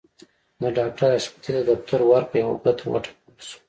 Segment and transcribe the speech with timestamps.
[0.61, 3.57] د ډاکټر حشمتي د دفتر ور په يوه ګوته وټکول شو.